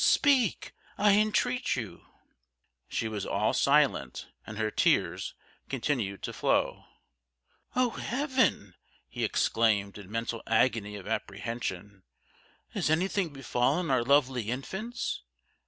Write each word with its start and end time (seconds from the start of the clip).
Speak, 0.03 0.73
I 0.97 1.11
entreat 1.15 1.75
you!" 1.75 2.07
She 2.89 3.07
was 3.07 3.23
all 3.23 3.53
silent, 3.53 4.29
and 4.47 4.57
her 4.57 4.71
tears 4.71 5.35
continued 5.69 6.23
to 6.23 6.33
flow. 6.33 6.85
"O 7.75 7.91
Heaven!" 7.91 8.73
he 9.07 9.23
exclaimed, 9.23 9.99
in 9.99 10.09
mental 10.09 10.41
agony 10.47 10.95
of 10.95 11.07
apprehension, 11.07 12.01
"has 12.69 12.89
anything 12.89 13.29
befallen 13.31 13.91
our 13.91 14.03
lovely 14.03 14.49
infants? 14.49 15.21